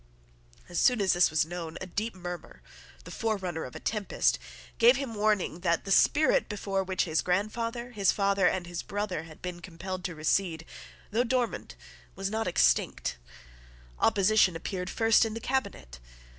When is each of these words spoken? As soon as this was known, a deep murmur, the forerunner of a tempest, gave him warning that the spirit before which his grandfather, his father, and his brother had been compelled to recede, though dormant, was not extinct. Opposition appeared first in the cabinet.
As 0.67 0.79
soon 0.79 0.99
as 0.99 1.13
this 1.13 1.29
was 1.29 1.45
known, 1.45 1.77
a 1.79 1.85
deep 1.85 2.15
murmur, 2.15 2.63
the 3.03 3.11
forerunner 3.11 3.65
of 3.65 3.75
a 3.75 3.79
tempest, 3.79 4.39
gave 4.79 4.95
him 4.97 5.13
warning 5.13 5.59
that 5.59 5.85
the 5.85 5.91
spirit 5.91 6.49
before 6.49 6.83
which 6.83 7.03
his 7.03 7.21
grandfather, 7.21 7.91
his 7.91 8.11
father, 8.11 8.47
and 8.47 8.65
his 8.65 8.81
brother 8.81 9.25
had 9.25 9.43
been 9.43 9.59
compelled 9.59 10.03
to 10.05 10.15
recede, 10.15 10.65
though 11.11 11.23
dormant, 11.23 11.75
was 12.15 12.31
not 12.31 12.47
extinct. 12.47 13.17
Opposition 13.99 14.55
appeared 14.55 14.89
first 14.89 15.23
in 15.23 15.35
the 15.35 15.39
cabinet. 15.39 15.99